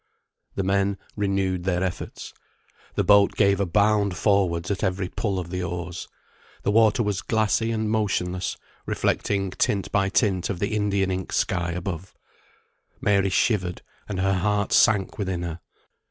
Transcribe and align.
The 0.55 0.63
men 0.63 0.97
renewed 1.15 1.63
their 1.63 1.83
efforts. 1.83 2.33
The 2.95 3.03
boat 3.03 3.35
gave 3.35 3.59
a 3.59 3.67
bound 3.67 4.17
forwards 4.17 4.71
at 4.71 4.83
every 4.83 5.09
pull 5.09 5.37
of 5.37 5.51
the 5.51 5.61
oars. 5.61 6.07
The 6.63 6.71
water 6.71 7.03
was 7.03 7.21
glassy 7.21 7.69
and 7.69 7.87
motionless, 7.87 8.57
reflecting 8.87 9.51
tint 9.51 9.91
by 9.91 10.09
tint 10.09 10.49
of 10.49 10.57
the 10.57 10.75
Indian 10.75 11.11
ink 11.11 11.31
sky 11.31 11.73
above. 11.73 12.15
Mary 12.99 13.29
shivered, 13.29 13.83
and 14.09 14.19
her 14.19 14.33
heart 14.39 14.73
sank 14.73 15.19
within 15.19 15.43
her. 15.43 15.59